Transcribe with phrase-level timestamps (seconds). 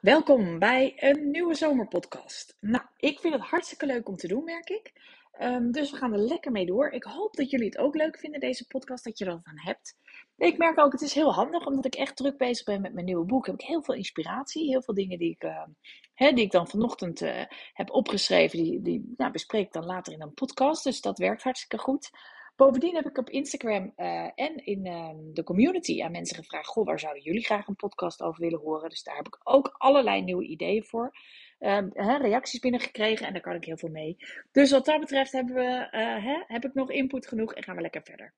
[0.00, 2.56] Welkom bij een nieuwe zomerpodcast.
[2.60, 4.92] Nou, ik vind het hartstikke leuk om te doen, merk ik.
[5.32, 6.90] Ehm, dus we gaan er lekker mee door.
[6.90, 9.96] Ik hoop dat jullie het ook leuk vinden, deze podcast, dat je er van hebt.
[10.36, 13.06] Ik merk ook, het is heel handig, omdat ik echt druk bezig ben met mijn
[13.06, 13.46] nieuwe boek.
[13.46, 15.66] Heb ik heel veel inspiratie, heel veel dingen die ik, uh,
[16.14, 20.12] hè, die ik dan vanochtend uh, heb opgeschreven, die, die nou, bespreek ik dan later
[20.12, 20.84] in een podcast.
[20.84, 22.10] Dus dat werkt hartstikke goed.
[22.56, 26.86] Bovendien heb ik op Instagram uh, en in ehm, de community aan mensen gevraagd: Goh,
[26.86, 28.88] waar zouden jullie graag een podcast over willen horen?
[28.88, 31.16] Dus daar heb ik ook allerlei nieuwe ideeën voor.
[31.58, 34.16] Um, hè, reacties binnengekregen en daar kan ik heel veel mee.
[34.52, 35.88] Dus wat dat betreft hebben we,
[36.20, 38.34] hè, heb ik nog input genoeg en gaan we lekker verder.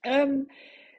[0.00, 0.46] Um,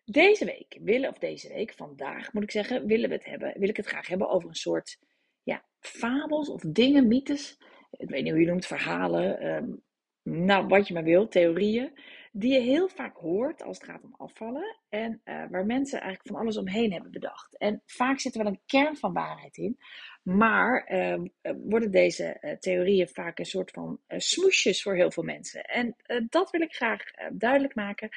[0.05, 3.69] deze week willen, of deze week, vandaag moet ik zeggen, willen we het hebben, wil
[3.69, 4.97] ik het graag hebben over een soort
[5.43, 7.57] ja, fabels of dingen, mythes.
[7.91, 9.83] Ik weet niet hoe je noemt, verhalen.
[10.23, 11.93] Nou, wat je maar wil, theorieën
[12.37, 16.27] die je heel vaak hoort als het gaat om afvallen en uh, waar mensen eigenlijk
[16.27, 17.57] van alles omheen hebben bedacht.
[17.57, 19.77] En vaak zit er wel een kern van waarheid in,
[20.23, 21.21] maar uh,
[21.63, 25.63] worden deze uh, theorieën vaak een soort van smoesjes voor heel veel mensen.
[25.63, 25.95] En
[26.29, 28.09] dat wil ik graag duidelijk maken.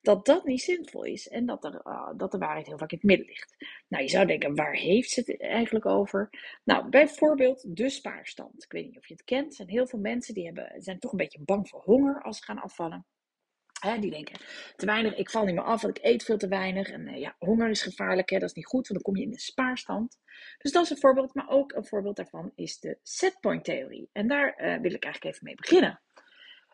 [0.00, 1.82] Dat dat niet zinvol is en dat, er,
[2.16, 3.56] dat de waarheid heel vaak in het midden ligt.
[3.88, 6.30] Nou, je zou denken, waar heeft ze het eigenlijk over?
[6.64, 8.64] Nou, bijvoorbeeld de spaarstand.
[8.64, 9.48] Ik weet niet of je het kent.
[9.48, 12.36] Er zijn heel veel mensen die hebben, zijn toch een beetje bang voor honger als
[12.36, 13.06] ze gaan afvallen
[13.82, 14.40] die denken,
[14.76, 16.90] te weinig, ik val niet meer af, want ik eet veel te weinig.
[16.90, 19.26] En uh, ja, honger is gevaarlijk, hè, dat is niet goed, want dan kom je
[19.26, 20.18] in de spaarstand.
[20.58, 24.08] Dus dat is een voorbeeld, maar ook een voorbeeld daarvan is de setpoint-theorie.
[24.12, 26.02] En daar uh, wil ik eigenlijk even mee beginnen.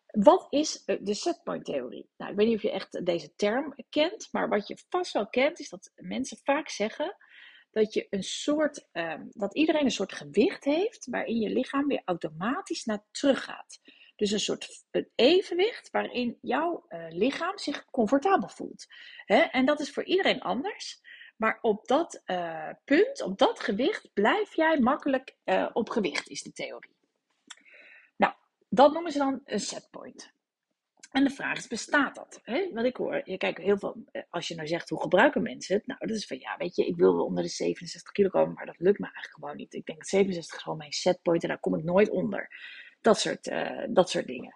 [0.07, 2.11] Wat is uh, de setpoint-theorie?
[2.17, 5.29] Nou, ik weet niet of je echt deze term kent, maar wat je vast wel
[5.29, 7.17] kent, is dat mensen vaak zeggen
[7.71, 12.03] dat je een soort, ehm, dat iedereen een soort gewicht heeft waarin je lichaam weer
[12.05, 13.81] automatisch naar terug gaat.
[14.19, 14.84] Dus een soort
[15.15, 18.87] evenwicht waarin jouw uh, lichaam zich comfortabel voelt.
[19.25, 19.39] Hè?
[19.39, 21.01] En dat is voor iedereen anders.
[21.37, 26.43] Maar op dat uh, punt, op dat gewicht, blijf jij makkelijk uh, op gewicht, is
[26.43, 26.97] de theorie.
[28.17, 28.34] Nou,
[28.69, 30.33] dat noemen ze dan een setpoint.
[31.12, 32.41] En de vraag is, bestaat dat?
[32.43, 32.71] Hè?
[32.73, 35.87] Want ik hoor, je kijkt heel veel, als je nou zegt, hoe gebruiken mensen het?
[35.87, 38.67] Nou, dat is van, ja, weet je, ik wil onder de 67 kilo komen, maar
[38.67, 39.75] dat lukt me eigenlijk gewoon niet.
[39.75, 42.49] Ik denk dat 67 is gewoon mijn setpoint en daar kom ik nooit onder.
[43.01, 44.55] Dat soort, uh, dat soort dingen.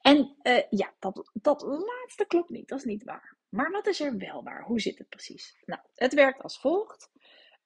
[0.00, 2.68] En uh, ja, dat, dat laatste klopt niet.
[2.68, 3.36] Dat is niet waar.
[3.48, 4.62] Maar wat is er wel waar?
[4.62, 5.56] Hoe zit het precies?
[5.64, 7.10] Nou, het werkt als volgt.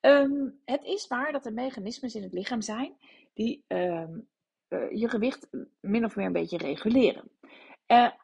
[0.01, 2.97] Um, het is waar dat er mechanismes in het lichaam zijn
[3.35, 4.29] die um,
[4.69, 5.49] uh, je gewicht
[5.81, 7.31] min of meer een beetje reguleren.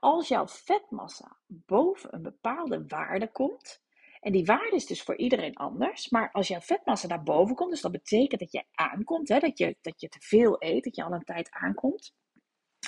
[0.01, 3.84] als jouw vetmassa boven een bepaalde waarde komt,
[4.25, 6.09] en die waarde is dus voor iedereen anders.
[6.09, 9.59] Maar als jouw vetmassa naar boven komt, dus dat betekent dat je aankomt, hè, dat,
[9.59, 12.15] je, dat je te veel eet, dat je al een tijd aankomt,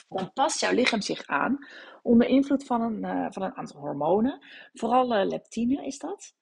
[0.08, 1.58] dan past jouw lichaam zich aan
[2.02, 4.47] onder invloed van een, uh, van een aantal hormonen.
[4.72, 6.34] Vooral uh, leptine is dat.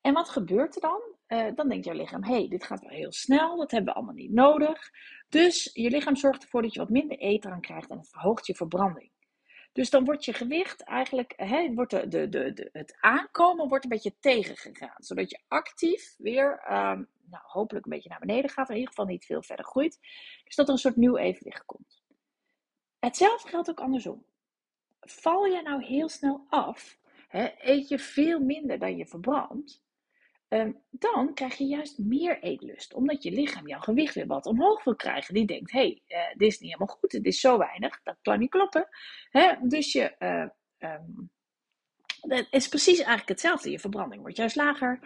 [0.00, 1.00] En wat gebeurt er dan?
[1.28, 4.14] Uh, dan denkt jouw lichaam, hey, dit gaat wel heel snel, dat hebben we allemaal
[4.14, 4.90] niet nodig.
[5.28, 8.46] Dus je lichaam zorgt ervoor dat je wat minder eten aan krijgt en het verhoogt
[8.46, 9.10] je verbranding.
[9.72, 11.34] Dus dan wordt je gewicht eigenlijk,
[11.74, 15.02] wordt de, de, de, het aankomen wordt een beetje tegengegaan.
[15.02, 18.68] Zodat je actief weer, um, nou, hopelijk een beetje naar beneden gaat.
[18.68, 19.98] In ieder geval niet veel verder groeit.
[20.44, 22.02] Dus dat er een soort nieuw evenwicht komt.
[22.98, 24.24] Hetzelfde geldt ook andersom.
[25.00, 26.98] Val je nou heel snel af,
[27.58, 29.82] eet je veel minder dan je verbrandt.
[30.52, 32.94] Um, dan krijg je juist meer eetlust.
[32.94, 35.34] Omdat je lichaam jouw gewicht weer wat omhoog wil krijgen.
[35.34, 37.12] Die denkt, hé, hey, uh, dit is niet helemaal goed.
[37.12, 38.02] Het is zo weinig.
[38.02, 38.88] Dat kan niet kloppen.
[39.62, 41.30] Dus je, uh, um,
[42.20, 43.70] het is precies eigenlijk hetzelfde.
[43.70, 45.00] Je verbranding wordt juist lager.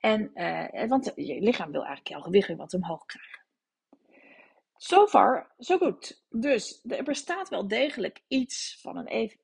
[0.00, 3.38] En, uh, want je lichaam wil eigenlijk jouw gewicht weer wat omhoog krijgen.
[4.76, 6.24] So far, so good.
[6.30, 9.38] Dus er bestaat wel degelijk iets van een.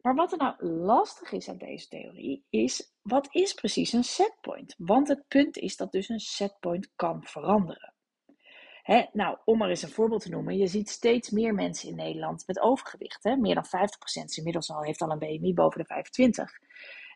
[0.00, 4.74] Maar wat er nou lastig is aan deze theorie, is wat is precies een setpoint?
[4.78, 7.92] Want het punt is dat dus een setpoint kan veranderen.
[9.12, 12.46] Nou, om maar eens een voorbeeld te noemen, je ziet steeds meer mensen in Nederland
[12.46, 13.24] met overgewicht.
[13.24, 13.36] Hè?
[13.36, 13.68] Meer dan 50%
[14.36, 16.52] inmiddels al heeft al een BMI boven de 25.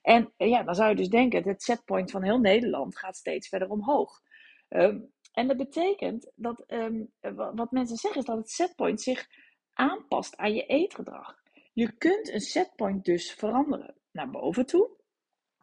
[0.03, 3.69] En ja, dan zou je dus denken, het setpoint van heel Nederland gaat steeds verder
[3.69, 4.21] omhoog.
[4.69, 7.13] Um, en dat betekent dat, um,
[7.55, 9.27] wat mensen zeggen, is dat het setpoint zich
[9.73, 11.42] aanpast aan je eetgedrag.
[11.73, 14.91] Je kunt een setpoint dus veranderen naar boven toe,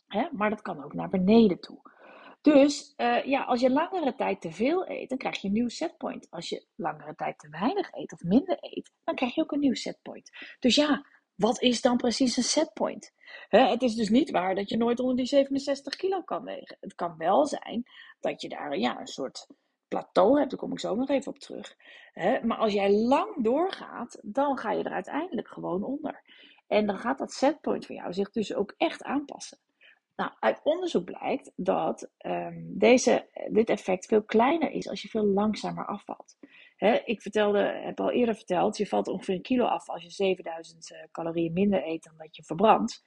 [0.08, 1.82] hè, maar dat kan ook naar beneden toe.
[2.42, 5.68] Dus uh, ja, als je langere tijd te veel eet, dan krijg je een nieuw
[5.68, 6.28] setpoint.
[6.30, 9.60] Als je langere tijd te weinig eet of minder eet, dan krijg je ook een
[9.60, 10.30] nieuw setpoint.
[10.60, 13.14] Dus ja, wat is dan precies een setpoint?
[13.48, 16.78] He, het is dus niet waar dat je nooit onder die 67 kilo kan wegen.
[16.80, 17.84] Het kan wel zijn
[18.20, 19.48] dat je daar ja, een soort
[19.90, 21.76] plateau hebt, daar kom ik zo nog even op terug.
[22.44, 26.22] maar als jij lang doorgaat, dan ga je er uiteindelijk gewoon onder.
[26.68, 29.58] En dan gaat dat setpoint voor jou zich dus ook echt aanpassen.
[30.20, 35.26] Nou, uit onderzoek blijkt dat um, deze, dit effect veel kleiner is als je veel
[35.26, 36.38] langzamer afvalt.
[37.06, 40.92] ik vertelde, heb al eerder verteld, je valt ongeveer een kilo af als je 7000
[40.92, 43.04] uh, calorieën minder eet dan dat je verbrandt.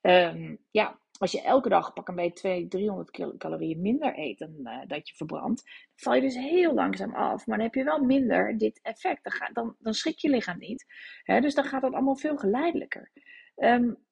[0.00, 4.54] Um, ja, als je elke dag pak een beetje 200, 300 calorieën minder eet dan
[4.62, 5.62] uh, dat je verbrandt,
[5.96, 7.46] val je dus heel langzaam af.
[7.46, 9.50] Maar dan heb je wel minder dit effect.
[9.52, 10.84] Dan, dan, schrik je lichaam niet.
[11.24, 13.10] dus dan gaat het allemaal veel geleidelijker.
[13.56, 14.06] Um,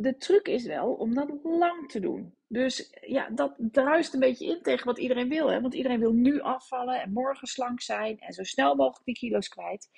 [0.00, 2.34] de truc is wel om dat lang te doen.
[2.46, 5.50] Dus ja, dat druist een beetje in tegen wat iedereen wil.
[5.50, 5.60] Hè?
[5.60, 9.48] Want iedereen wil nu afvallen en morgen slank zijn en zo snel mogelijk die kilo's
[9.48, 9.88] kwijt.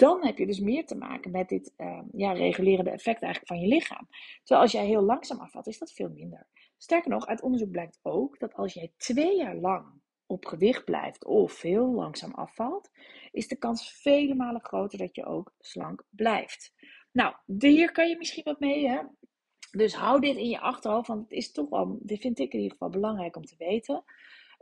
[0.00, 3.60] Dan heb je dus meer te maken met dit uh, ja, regulerende effect eigenlijk van
[3.60, 4.08] je lichaam.
[4.38, 6.46] Terwijl als jij heel langzaam afvalt, is dat veel minder.
[6.76, 9.86] Sterker nog, uit onderzoek blijkt ook dat als jij twee jaar lang
[10.26, 12.90] op gewicht blijft of heel langzaam afvalt,
[13.30, 16.74] is de kans vele malen groter dat je ook slank blijft.
[17.12, 18.88] Nou, hier kan je misschien wat mee.
[18.88, 19.00] Hè?
[19.70, 22.58] Dus hou dit in je achterhoofd, want het is toch wel, dit vind ik in
[22.58, 24.04] ieder geval belangrijk om te weten.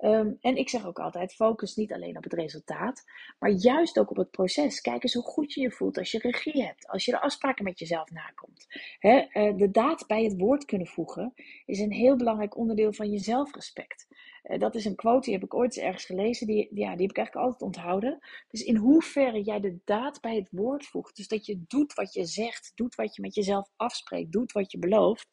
[0.00, 3.04] Um, en ik zeg ook altijd: focus niet alleen op het resultaat,
[3.38, 4.80] maar juist ook op het proces.
[4.80, 7.64] Kijk eens hoe goed je je voelt als je regie hebt, als je de afspraken
[7.64, 8.66] met jezelf nakomt.
[8.98, 11.32] He, uh, de daad bij het woord kunnen voegen
[11.66, 14.06] is een heel belangrijk onderdeel van je zelfrespect.
[14.44, 17.10] Uh, dat is een quote die heb ik ooit ergens gelezen, die, ja, die heb
[17.10, 18.18] ik eigenlijk altijd onthouden.
[18.48, 22.14] Dus in hoeverre jij de daad bij het woord voegt, dus dat je doet wat
[22.14, 25.28] je zegt, doet wat je met jezelf afspreekt, doet wat je belooft.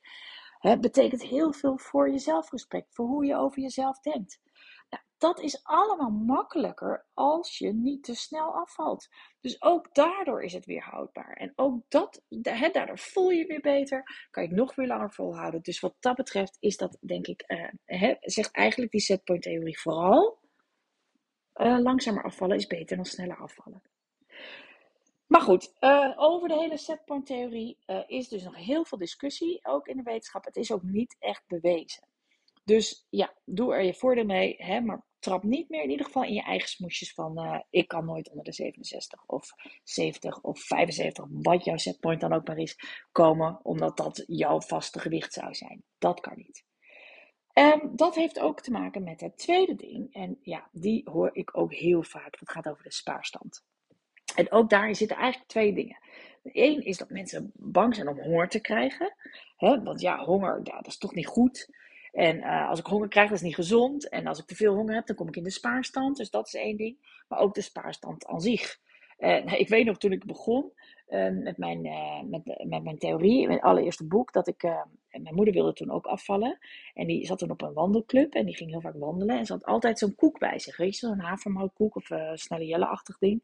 [0.80, 4.44] Betekent heel veel voor je zelfrespect, voor hoe je over jezelf denkt
[5.18, 9.08] dat is allemaal makkelijker als je niet te snel afvalt.
[9.42, 11.34] Dus ook daardoor is het weer houdbaar.
[11.34, 15.12] En ook dat, he, daardoor voel je weer beter, kan je het nog weer langer
[15.12, 15.62] volhouden.
[15.62, 20.40] Dus wat dat betreft is dat, denk ik, uh, zegt eigenlijk die setpoint theorie vooral,
[21.56, 23.82] uh, langzamer afvallen is beter dan sneller afvallen.
[25.28, 27.78] Maar goed, uh, over de hele setpoint theorie
[28.08, 30.46] is dus nog heel veel discussie, ook in de wetenschap.
[30.46, 32.08] Het is ook niet echt bewezen.
[32.66, 36.24] Dus ja, doe er je voordeel mee, hè, maar trap niet meer in ieder geval
[36.24, 39.50] in je eigen smoesjes van uh, ik kan nooit onder de 67 of
[39.84, 42.78] 70 of 75, wat jouw setpoint dan ook maar is,
[43.12, 45.84] komen, omdat dat jouw vaste gewicht zou zijn.
[45.98, 46.64] Dat kan niet.
[47.54, 50.14] Um, dat heeft ook te maken met het tweede ding.
[50.14, 52.40] En ja, die hoor ik ook heel vaak.
[52.40, 53.64] Dat gaat over de spaarstand.
[54.36, 55.98] En ook daar zitten eigenlijk twee dingen.
[56.44, 59.16] Eén is dat mensen bang zijn om honger te krijgen.
[59.56, 59.84] Hè?
[59.84, 61.70] Want ja, honger, dat is toch niet goed.
[62.16, 64.10] En uh, als ik honger krijg, dat is niet gezond.
[64.10, 66.18] En als ik te veel honger heb, dan kom ik in de spaarstand.
[66.18, 67.24] Dus dat is één ding.
[67.28, 68.78] Maar ook de spaarstand aan zich.
[69.58, 70.72] Ik weet nog toen ik begon
[71.10, 71.82] uh, met, mijn,
[72.30, 74.64] met, met mijn theorie, mijn allereerste boek, dat ik.
[75.10, 76.58] mijn moeder wilde toen ook afvallen.
[76.94, 79.38] En die zat toen op een wandelclub en die ging heel vaak wandelen.
[79.38, 80.78] En ze had altijd zo'n koek bij zich.
[80.78, 83.42] Weet je, zo'n havermoutkoek of snelle jelle-achtig ding.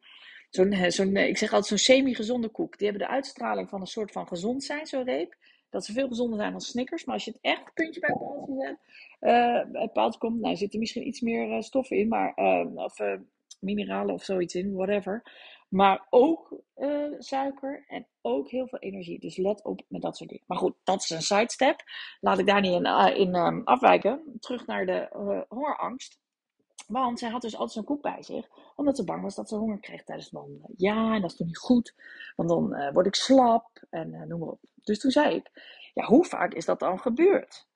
[0.50, 2.78] Zo'n, zo'n, ik zeg altijd zo'n semi-gezonde koek.
[2.78, 5.36] Die hebben de uitstraling van een soort van gezond zijn, zo'n reep
[5.72, 7.06] dat ze veel gezonder zijn dan Snickers.
[7.06, 8.78] Maar als je het echt puntje bij paaltje zet,
[9.22, 12.76] uh, het paaltje komt, nou zit er misschien iets meer uh, stoffen in, maar, uh,
[12.76, 13.00] of
[13.60, 15.24] mineralen of zoiets in, whatever.
[15.70, 16.62] Maar ook
[17.18, 19.20] suiker en ook heel veel energie.
[19.20, 20.46] Dus let op met dat soort dingen.
[20.48, 21.84] Maar goed, dat is een sidestep.
[22.20, 22.86] Laat ik daar niet in,
[23.16, 24.38] in um, afwijken.
[24.40, 25.08] Terug naar de
[25.50, 26.20] hongerangst.
[26.92, 29.56] Want zij had dus altijd zo'n koek bij zich, omdat ze bang was dat ze
[29.56, 30.74] honger kreeg tijdens het wandelen.
[30.78, 31.96] Ja, en dat is toch niet goed,
[32.36, 34.60] want dan uh, word ik slap en uh, noem maar op.
[34.84, 35.52] Dus toen zei ik,
[35.94, 37.68] ja, hoe vaak is dat dan gebeurd?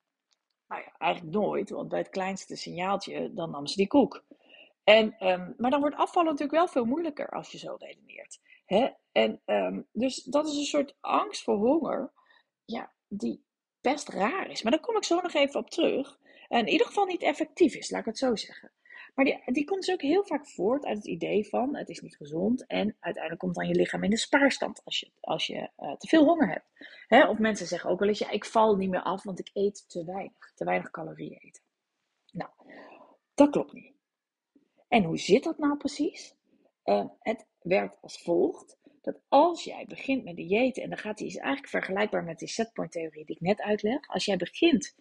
[0.68, 4.24] Nou ja, eigenlijk nooit, want bij het kleinste signaaltje, dan nam ze die koek.
[4.84, 8.40] En, um, maar dan wordt afvallen natuurlijk wel veel moeilijker als je zo redeneert.
[8.66, 8.90] Hè?
[9.12, 12.14] En um, dus dat is een soort angst voor honger,
[12.66, 13.46] ja, die
[13.82, 14.64] best raar is.
[14.64, 16.20] Maar daar kom ik zo nog even op terug.
[16.48, 18.72] En in ieder geval niet effectief is, laat ik het zo zeggen.
[19.16, 22.16] Maar die, komt dus ook heel vaak voort uit het idee van het is niet
[22.16, 22.66] gezond.
[22.66, 26.08] En uiteindelijk komt dan je lichaam in de spaarstand als je, als je uh, te
[26.08, 26.66] veel honger hebt.
[27.08, 27.28] Hè?
[27.28, 29.90] Of mensen zeggen ook wel eens, ja, ik val niet meer af, want ik eet
[29.90, 30.52] te weinig.
[30.56, 31.62] Te weinig calorieën eten.
[32.32, 32.50] Nou,
[33.34, 33.94] dat klopt niet.
[34.88, 36.36] En hoe zit dat nou precies?
[36.86, 38.78] Uh, het werkt als volgt.
[39.02, 42.48] Dat als jij begint met diëten, en dan gaat die is eigenlijk vergelijkbaar met die
[42.48, 44.08] setpoint theorie die ik net uitleg.
[44.08, 44.96] Als jij begint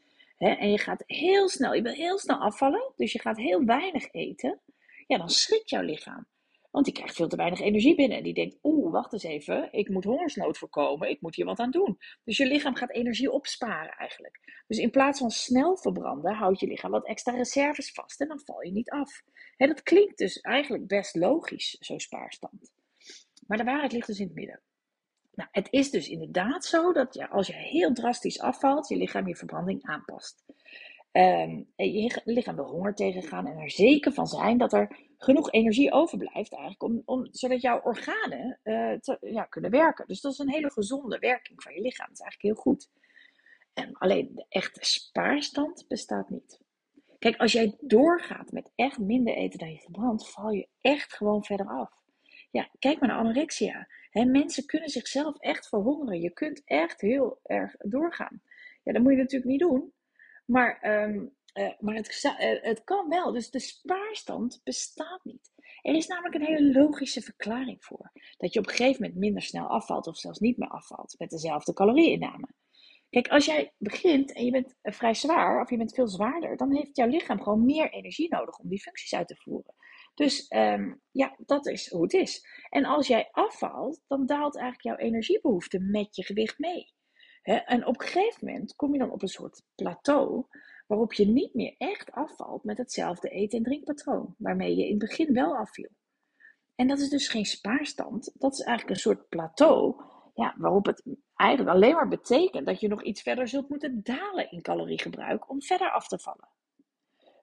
[0.49, 4.13] en je gaat heel snel, je wil heel snel afvallen, dus je gaat heel weinig
[4.13, 4.61] eten,
[5.07, 6.27] ja, dan schrikt jouw lichaam.
[6.71, 8.17] Want die krijgt veel te weinig energie binnen.
[8.17, 11.59] En die denkt, oeh, wacht eens even, ik moet hongersnood voorkomen, ik moet hier wat
[11.59, 11.99] aan doen.
[12.25, 14.63] Dus je lichaam gaat energie opsparen eigenlijk.
[14.67, 18.41] Dus in plaats van snel verbranden, houdt je lichaam wat extra reserves vast en dan
[18.45, 19.23] val je niet af.
[19.57, 22.73] dat klinkt dus eigenlijk best logisch, zo'n spaarstand.
[23.47, 24.61] Maar de waarheid ligt dus in het midden.
[25.35, 29.29] Nou, het is dus inderdaad zo dat ja, als je heel drastisch afvalt, je lichaam
[29.29, 30.45] je verbranding aanpast.
[31.13, 35.93] Um, je lichaam wil honger tegengaan en er zeker van zijn dat er genoeg energie
[35.93, 40.07] overblijft eigenlijk, om, om, zodat jouw organen uh, te, ja, kunnen werken.
[40.07, 42.07] Dus dat is een hele gezonde werking van je lichaam.
[42.07, 42.89] Dat is eigenlijk heel goed.
[43.75, 46.61] En alleen de echte spaarstand bestaat niet.
[47.19, 51.45] Kijk, als jij doorgaat met echt minder eten dan je verbrandt, val je echt gewoon
[51.45, 52.03] verder af.
[52.51, 53.89] Ja, kijk maar naar anorexia.
[54.23, 56.21] Mensen kunnen zichzelf echt verhongeren.
[56.21, 58.43] Je kunt echt heel erg doorgaan.
[58.83, 59.93] Ja, dat moet je natuurlijk niet doen.
[60.45, 63.33] Maar, um, uh, maar het, uh, het kan wel.
[63.33, 65.53] Dus de spaarstand bestaat niet.
[65.83, 68.13] Er is namelijk een hele logische verklaring voor.
[68.37, 71.31] Dat je op een gegeven moment minder snel afvalt of zelfs niet meer afvalt met
[71.31, 72.49] dezelfde calorieinname.
[73.11, 76.75] Kijk, als jij begint en je bent vrij zwaar of je bent veel zwaarder, dan
[76.75, 79.75] heeft jouw lichaam gewoon meer energie nodig om die functies uit te voeren.
[80.15, 82.47] Dus um, ja, dat is hoe het is.
[82.69, 86.93] En als jij afvalt, dan daalt eigenlijk jouw energiebehoefte met je gewicht mee.
[87.43, 90.47] en op een gegeven moment kom je dan op een soort plateau
[90.87, 95.09] waarop je niet meer echt afvalt met hetzelfde eten- en drinkpatroon, waarmee je in het
[95.09, 95.91] begin wel afviel.
[96.75, 100.03] En dat is dus geen spaarstand, dat is eigenlijk een soort plateau
[100.35, 101.03] ja, waarop het
[101.35, 105.63] eigenlijk alleen maar betekent dat je nog iets verder zult moeten dalen in caloriegebruik om
[105.63, 106.49] verder af te vallen.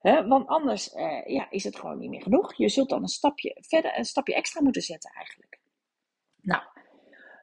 [0.02, 2.54] Want anders uh, ja, is het gewoon niet meer genoeg.
[2.54, 5.60] Je zult dan een stapje verder, een stapje extra moeten zetten eigenlijk.
[6.42, 6.64] Nou,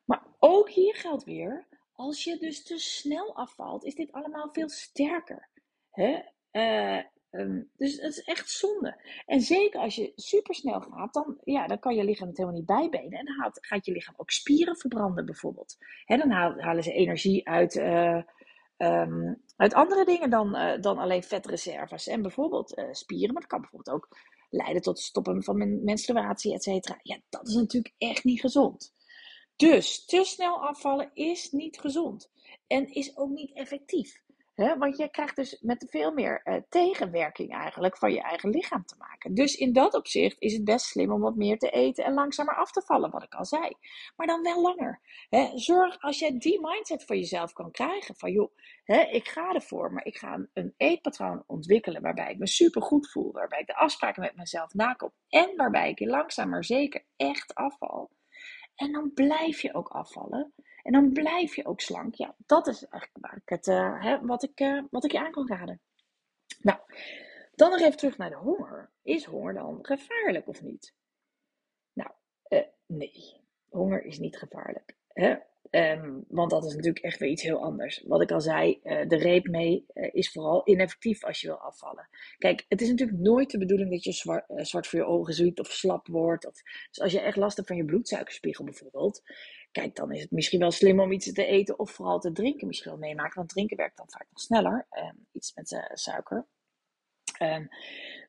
[0.05, 4.69] maar ook hier geldt weer, als je dus te snel afvalt, is dit allemaal veel
[4.69, 5.49] sterker.
[5.93, 6.99] Uh,
[7.31, 9.01] Ehm, dus het is echt zonde.
[9.27, 12.69] En zeker als je supersnel gaat, dan, ja, dan kan je lichaam het helemaal niet
[12.69, 13.19] bijbenen.
[13.19, 15.77] En dan gaat je lichaam ook spieren verbranden bijvoorbeeld.
[16.05, 18.23] He, dan halen ze energie uit, uh,
[18.77, 22.07] um, uit andere dingen dan, uh, dan alleen vetreserves.
[22.07, 24.09] En bijvoorbeeld uh, spieren, maar dat kan bijvoorbeeld ook
[24.51, 26.99] leiden tot stoppen van menstruatie, et cetera.
[27.03, 28.95] Ja, dat is natuurlijk echt niet gezond.
[29.57, 32.31] Dus te snel afvallen is niet gezond.
[32.67, 34.23] En is ook niet effectief
[34.59, 38.95] want je krijgt dus met veel meer uh, tegenwerking eigenlijk van je eigen lichaam te
[38.99, 39.35] maken.
[39.35, 42.57] Dus in dat opzicht is het best slim om wat meer te eten en langzamer
[42.57, 43.73] af te vallen, wat ik al zei.
[44.17, 45.01] Maar dan wel langer.
[45.55, 48.15] zorg als je die mindset voor jezelf kan krijgen.
[48.17, 48.51] Van joh,
[49.11, 53.33] ik ga ervoor, maar ik ga een, eetpatroon ontwikkelen waarbij ik me super goed voel.
[53.33, 55.13] Waarbij ik de afspraken met mezelf nakom.
[55.29, 58.11] En waarbij ik langzaam maar zeker echt afval.
[58.79, 60.53] En dan blijf je ook afvallen.
[60.83, 62.15] En dan blijf je ook slank.
[62.15, 65.31] Ja, dat is eigenlijk waar ik uh, hè, wat, ik, uh, wat ik je aan
[65.31, 65.81] kan raden.
[66.61, 66.79] Nou,
[67.55, 68.91] dan nog even terug naar de honger.
[69.03, 70.95] Is honger dan gevaarlijk of niet?
[71.93, 72.11] Nou,
[72.49, 73.41] uh, nee.
[73.69, 74.97] Honger is niet gevaarlijk.
[75.09, 75.37] Hè?
[75.71, 78.03] Um, want dat is natuurlijk echt weer iets heel anders.
[78.07, 81.57] Wat ik al zei, uh, de reep mee uh, is vooral ineffectief als je wil
[81.57, 82.09] afvallen.
[82.39, 85.35] Kijk, het is natuurlijk nooit de bedoeling dat je zwart, uh, zwart voor je ogen
[85.35, 86.47] ziet of slap wordt.
[86.47, 89.23] Of, dus als je echt last hebt van je bloedsuikerspiegel bijvoorbeeld,
[89.73, 92.67] kijk, dan is het misschien wel slim om iets te eten of vooral te drinken
[92.67, 93.35] misschien wel meemaken.
[93.35, 94.87] Want drinken werkt dan vaak nog sneller.
[94.91, 96.47] Um, iets met suiker.
[97.43, 97.69] Um,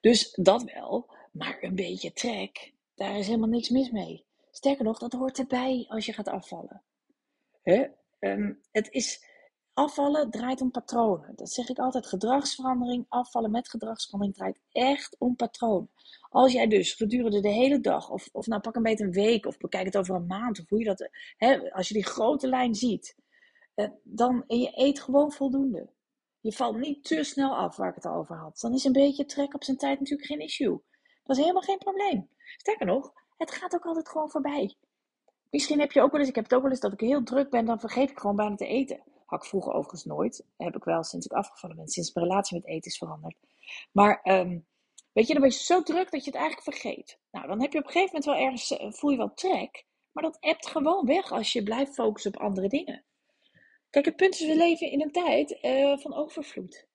[0.01, 1.17] dus dat wel.
[1.31, 4.25] Maar een beetje trek, daar is helemaal niks mis mee.
[4.51, 6.83] Sterker nog, dat hoort erbij als je gaat afvallen.
[8.19, 9.25] Um, het is,
[9.73, 11.35] afvallen draait om patronen.
[11.35, 12.07] Dat zeg ik altijd.
[12.07, 15.89] Gedragsverandering, afvallen met gedragsverandering draait echt om patronen.
[16.29, 19.45] Als jij dus gedurende de hele dag, of, of nou pak een beetje een week,
[19.45, 22.47] of bekijk het over een maand, of hoe je dat, hè, als je die grote
[22.47, 23.15] lijn ziet,
[23.75, 25.89] uh, dan en je eet gewoon voldoende.
[26.39, 28.59] Je valt niet te snel af waar ik het over had.
[28.59, 30.81] Dan is een beetje trek op zijn tijd natuurlijk geen issue.
[31.23, 32.29] Dat is helemaal geen probleem.
[32.57, 34.75] Sterker nog, het gaat ook altijd gewoon voorbij.
[35.49, 37.23] Misschien heb je ook wel eens, ik heb het ook wel eens dat ik heel
[37.23, 39.03] druk ben, dan vergeet ik gewoon bijna te eten.
[39.25, 40.45] Had ik vroeger overigens nooit.
[40.57, 43.35] Heb ik wel sinds ik afgevallen ben, sinds mijn relatie met eten is veranderd.
[43.91, 44.65] Maar um,
[45.13, 47.19] weet je, dan ben je zo druk dat je het eigenlijk vergeet.
[47.31, 49.85] Nou, dan heb je op een gegeven moment wel ergens, uh, voel je wel trek.
[50.11, 53.03] Maar dat ebt gewoon weg als je blijft focussen op andere dingen.
[53.89, 56.87] Kijk, het punt is, we leven in een tijd uh, van overvloed.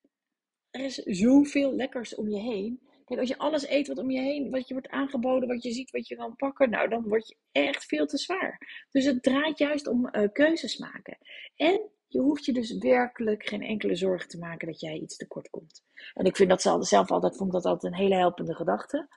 [0.71, 2.89] Er is zoveel lekkers om je heen.
[3.05, 5.73] Kijk, als je alles eet wat om je heen, wat je wordt aangeboden, wat je
[5.73, 8.87] ziet, wat je kan pakken, nou, dan word je echt veel te zwaar.
[8.91, 11.19] Dus het draait juist om uh, keuzes maken.
[11.57, 15.51] En je hoeft je dus werkelijk geen enkele zorgen te maken dat jij iets tekort
[15.51, 15.83] komt.
[16.15, 19.09] En ik vind dat zelf altijd, vond dat altijd een hele helpende gedachte.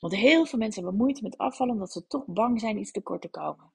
[0.00, 3.22] Want heel veel mensen hebben moeite met afvallen omdat ze toch bang zijn iets tekort
[3.22, 3.72] te komen.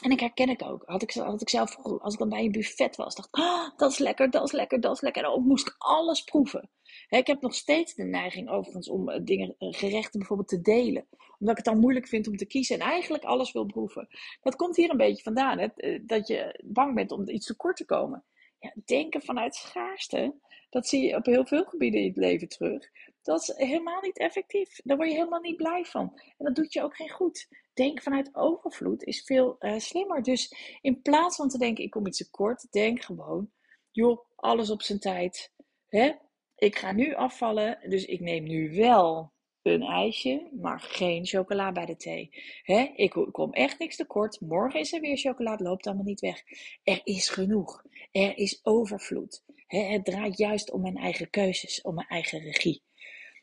[0.00, 0.82] En ik herken ik ook.
[0.86, 3.90] Had ik, had ik zelf als ik dan bij een buffet was, dacht ah, dat
[3.90, 5.24] is lekker, dat is lekker, dat is lekker.
[5.24, 6.70] En dan moest ik alles proeven.
[7.08, 11.06] ik heb nog steeds de neiging overigens om eh, dingen, eh, gerechten bijvoorbeeld te delen.
[11.10, 14.08] Omdat ik het dan moeilijk vind om te kiezen en eigenlijk alles wil proeven.
[14.42, 15.66] Dat komt hier een beetje vandaan, hè?
[15.66, 18.24] Eh, dat je bang bent om iets tekort te komen.
[18.58, 20.34] Ja, denken vanuit schaarste,
[20.70, 22.90] dat zie je op heel veel gebieden in het leven terug.
[23.22, 24.80] Dat is helemaal niet effectief.
[24.84, 26.12] Daar word je helemaal niet blij van.
[26.14, 27.48] En dat doet je ook geen goed.
[27.74, 30.22] Denk vanuit overvloed is veel uh, slimmer.
[30.22, 33.50] Dus in plaats van te denken, ik kom iets tekort, denk gewoon,
[33.90, 35.52] joh, alles op zijn tijd.
[35.88, 36.12] Hè?
[36.56, 41.86] Ik ga nu afvallen, dus ik neem nu wel een ijsje, maar geen chocola bij
[41.86, 42.30] de thee.
[42.62, 42.92] Hè?
[42.94, 44.40] Ik kom echt niks tekort.
[44.40, 46.42] Morgen is er weer chocola, loopt allemaal niet weg.
[46.82, 47.84] Er is genoeg.
[48.12, 49.42] Er is overvloed.
[49.66, 49.78] Hè?
[49.78, 52.82] Het draait juist om mijn eigen keuzes, om mijn eigen regie.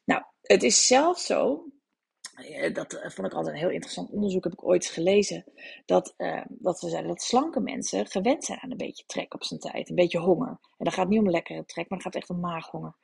[0.10, 1.66] Nou, het is zelfs zo,
[2.36, 5.44] eh, dat eh, vond ik altijd een heel interessant onderzoek, heb ik ooit gelezen,
[5.86, 9.44] dat, uh, dat ze zeiden dat slanke mensen gewend zijn aan een beetje trek op
[9.44, 10.48] zijn tijd, een beetje honger.
[10.50, 12.96] En dat gaat niet om lekkere trek, maar het gaat echt om maaghonger.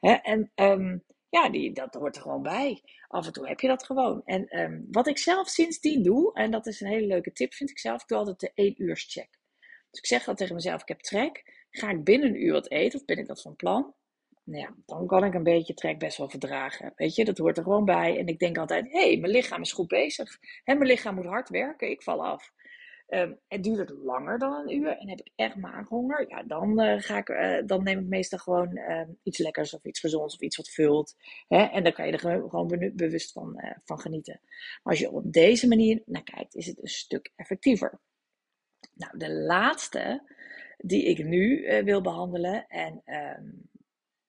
[0.00, 0.12] Hè?
[0.12, 2.82] En um, ja, die, dat hoort er gewoon bij.
[3.08, 4.22] Af en toe heb je dat gewoon.
[4.24, 7.70] En um, wat ik zelf sindsdien doe, en dat is een hele leuke tip, vind
[7.70, 9.38] ik zelf, ik doe altijd de 1 uurs check.
[9.90, 12.70] Dus ik zeg al tegen mezelf, ik heb trek, ga ik binnen een uur wat
[12.70, 13.94] eten, of ben ik dat van plan?
[14.44, 16.92] Nou ja, dan kan ik een beetje trek best wel verdragen.
[16.96, 18.18] Weet je, dat hoort er gewoon bij.
[18.18, 20.38] En ik denk altijd, hé, hey, mijn lichaam is goed bezig.
[20.64, 22.52] Hè, mijn lichaam moet hard werken, ik val af.
[23.08, 26.80] Um, het duurt het langer dan een uur en heb ik echt maaghonger, ja, dan,
[26.80, 30.34] uh, ga ik, uh, dan neem ik meestal gewoon uh, iets lekkers of iets gezonds
[30.34, 31.16] of iets wat vult.
[31.48, 31.62] Hè?
[31.62, 34.40] En dan kan je er gewoon bewust van, eh, van genieten.
[34.42, 38.00] Maar als je op deze manier naar kijkt, is het een stuk effectiever.
[38.94, 40.32] Nou, de laatste
[40.76, 43.02] die ik nu wil behandelen en
[43.38, 43.68] um,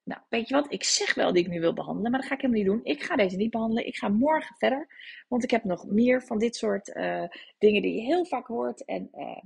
[0.05, 0.71] nou, weet je wat?
[0.71, 2.93] Ik zeg wel die ik nu wil behandelen, maar dat ga ik helemaal niet doen.
[2.93, 3.87] Ik ga deze niet behandelen.
[3.87, 4.87] Ik ga morgen verder.
[5.27, 7.23] Want ik heb nog meer van dit soort uh,
[7.57, 8.85] dingen die je heel vaak hoort.
[8.85, 9.41] En uh,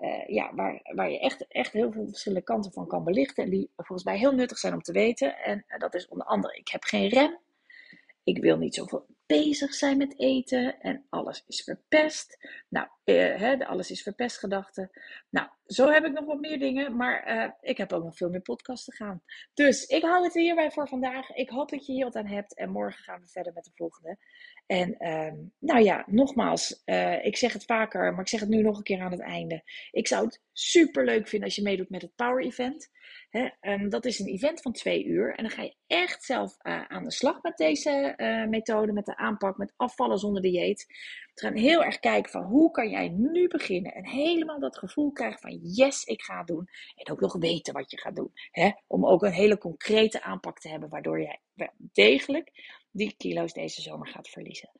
[0.00, 3.44] uh, ja, waar, waar je echt, echt heel veel verschillende kanten van kan belichten.
[3.44, 5.38] En die volgens mij heel nuttig zijn om te weten.
[5.38, 7.38] En dat is onder andere, ik heb geen rem.
[8.24, 9.06] Ik wil niet zoveel
[9.40, 12.38] bezig zijn met eten en alles is verpest.
[12.68, 14.90] Nou, eh, hè, alles is verpest gedachten.
[15.30, 18.30] Nou, zo heb ik nog wat meer dingen, maar eh, ik heb ook nog veel
[18.30, 19.22] meer podcasts te gaan.
[19.54, 21.30] Dus ik hou het hierbij voor vandaag.
[21.30, 23.70] Ik hoop dat je hier wat aan hebt en morgen gaan we verder met de
[23.74, 24.18] volgende.
[24.72, 28.62] En ehm, nou ja, nogmaals, uh, ik zeg het vaker, maar ik zeg het nu
[28.62, 29.62] nog een keer aan het einde.
[29.90, 32.90] Ik zou het super leuk vinden als je meedoet met het Power Event.
[33.30, 36.56] Hè, um, dat is een event van twee uur en dan ga je echt zelf
[36.62, 40.86] uh, aan de slag met deze uh, methode, met de aanpak, met afvallen zonder dieet.
[41.34, 45.12] We gaan heel erg kijken van hoe kan jij nu beginnen en helemaal dat gevoel
[45.12, 46.68] krijgen van yes, ik ga het doen.
[46.94, 48.32] En ook nog weten wat je gaat doen.
[48.50, 48.70] Hè?
[48.86, 51.40] Om ook een hele concrete aanpak te hebben waardoor jij
[51.76, 52.50] degelijk
[52.92, 54.70] die kilo's deze zomer gaat verliezen.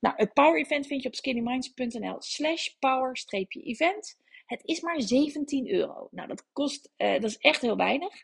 [0.00, 4.16] Nou, het Power Event vind je op skinnyminds.nl slash power-event.
[4.46, 6.08] Het is maar 17 euro.
[6.10, 8.14] Nou, dat kost, uh, dat is echt heel weinig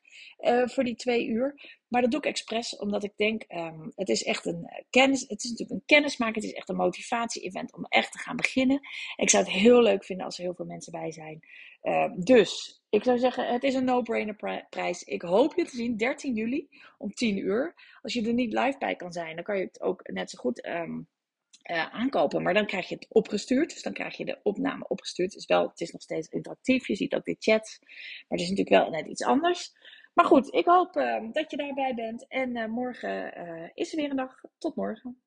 [0.41, 1.77] uh, voor die twee uur.
[1.89, 5.21] Maar dat doe ik expres, omdat ik denk, um, het is echt een eh, kennis,
[5.21, 8.81] het is natuurlijk een kennismaken, het is echt een motivatie-event om echt te gaan beginnen.
[9.17, 11.41] Ik zou het heel leuk vinden als er heel veel mensen bij zijn.
[11.83, 15.03] Uh, dus, ik zou zeggen, het is een no-brainer prijs.
[15.03, 17.74] Ik hoop je te zien 13 juli om 10 uur.
[18.03, 20.38] Als je er niet live bij kan zijn, dan kan je het ook net zo
[20.38, 21.09] goed um,
[21.70, 22.42] uh, aankopen.
[22.42, 23.70] Maar dan krijg je het opgestuurd.
[23.70, 25.35] Dus dan krijg je de opname opgestuurd.
[25.35, 26.87] Is, wel, het is nog steeds interactief.
[26.87, 27.79] Je ziet ook de chat.
[27.81, 29.72] Maar het is natuurlijk wel net iets anders.
[30.14, 32.27] Maar goed, ik hoop uh, dat je daarbij bent.
[32.29, 33.33] En uh, morgen
[33.74, 34.40] is er weer een dag.
[34.59, 35.22] Tot morgen.